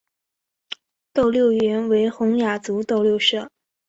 [1.13, 3.51] 斗六原为洪雅族斗六社。